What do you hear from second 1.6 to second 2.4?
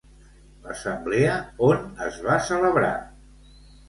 on es va